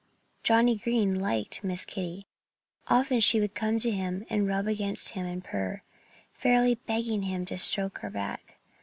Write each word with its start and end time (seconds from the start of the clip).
Johnnie 0.41 0.77
Green 0.77 1.19
liked 1.19 1.63
Miss 1.63 1.85
Kitty. 1.85 2.25
Often 2.87 3.19
she 3.19 3.39
would 3.39 3.53
come 3.53 3.77
to 3.77 3.91
him 3.91 4.25
and 4.31 4.47
rub 4.47 4.65
against 4.65 5.09
him 5.09 5.27
and 5.27 5.43
purr, 5.43 5.83
fairly 6.33 6.73
begging 6.73 7.21
him 7.21 7.45
to 7.45 7.55
stroke 7.59 7.99
her 7.99 8.09
back. 8.09 8.57